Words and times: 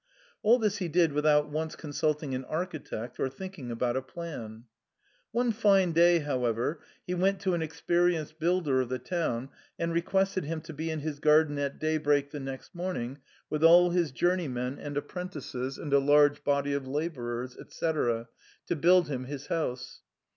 All 0.41 0.57
this 0.57 0.77
he 0.77 0.87
did 0.87 1.13
without 1.13 1.47
once 1.49 1.75
consulting 1.75 2.33
an 2.33 2.43
ar 2.45 2.65
chitect 2.65 3.19
or 3.19 3.29
thinking 3.29 3.69
about 3.69 3.95
a 3.95 4.01
plan. 4.01 4.63
One 5.31 5.51
fine 5.51 5.91
day, 5.91 6.17
how 6.17 6.43
ever, 6.45 6.81
he 7.05 7.13
went 7.13 7.39
to 7.41 7.53
an 7.53 7.61
experienced 7.61 8.39
builder 8.39 8.81
of 8.81 8.89
the 8.89 8.97
town 8.97 9.49
and 9.77 9.93
requested 9.93 10.43
him 10.43 10.59
to 10.61 10.73
be 10.73 10.89
in 10.89 11.01
his 11.01 11.19
garden 11.19 11.59
at 11.59 11.77
daybreak 11.77 12.31
the 12.31 12.39
next 12.39 12.73
morning, 12.73 13.19
with 13.47 13.63
all 13.63 13.91
his 13.91 14.11
journeymen 14.11 14.79
and 14.79 14.97
apprentices, 14.97 15.77
and 15.77 15.93
a 15.93 15.99
large 15.99 16.43
body 16.43 16.73
of 16.73 16.87
labourers, 16.87 17.55
&c., 17.69 17.85
to 17.91 18.75
build 18.75 19.07
him 19.07 19.25
his 19.25 19.45
house. 19.49 20.01